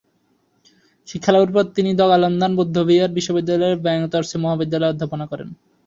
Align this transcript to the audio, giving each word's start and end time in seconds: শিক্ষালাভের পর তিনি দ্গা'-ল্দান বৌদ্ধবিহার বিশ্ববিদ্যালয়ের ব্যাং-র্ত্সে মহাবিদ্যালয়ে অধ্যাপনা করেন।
শিক্ষালাভের 1.07 1.51
পর 1.53 1.65
তিনি 1.75 1.89
দ্গা'-ল্দান 1.93 2.51
বৌদ্ধবিহার 2.57 3.15
বিশ্ববিদ্যালয়ের 3.17 3.81
ব্যাং-র্ত্সে 3.83 4.37
মহাবিদ্যালয়ে 4.43 4.91
অধ্যাপনা 4.93 5.25
করেন। 5.31 5.49